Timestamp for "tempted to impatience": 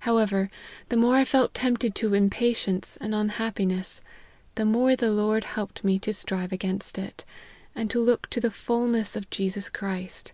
1.54-2.98